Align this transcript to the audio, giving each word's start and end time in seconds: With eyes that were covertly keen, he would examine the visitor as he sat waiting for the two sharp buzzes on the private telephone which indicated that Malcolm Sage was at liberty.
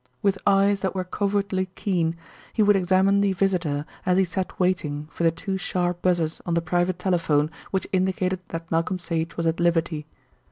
With 0.23 0.39
eyes 0.47 0.79
that 0.79 0.95
were 0.95 1.03
covertly 1.03 1.67
keen, 1.75 2.15
he 2.53 2.63
would 2.63 2.75
examine 2.75 3.21
the 3.21 3.33
visitor 3.33 3.85
as 4.03 4.17
he 4.17 4.23
sat 4.23 4.59
waiting 4.59 5.05
for 5.11 5.23
the 5.23 5.29
two 5.29 5.59
sharp 5.59 6.01
buzzes 6.01 6.41
on 6.43 6.55
the 6.55 6.59
private 6.59 6.97
telephone 6.97 7.51
which 7.69 7.85
indicated 7.93 8.39
that 8.47 8.71
Malcolm 8.71 8.97
Sage 8.97 9.37
was 9.37 9.45
at 9.45 9.59
liberty. 9.59 10.07